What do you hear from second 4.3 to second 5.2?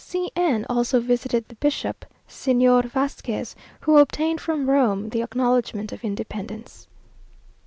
from Rome